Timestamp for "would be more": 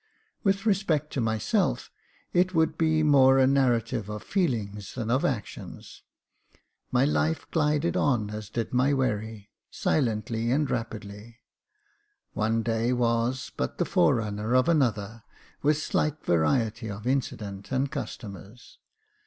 2.55-3.37